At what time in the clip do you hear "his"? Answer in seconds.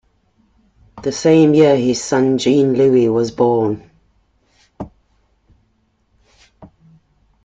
1.77-2.03